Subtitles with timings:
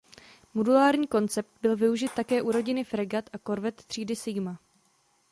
[0.53, 4.59] Modulární koncept byl využit také u rodiny fregat a korvet třídy "Sigma".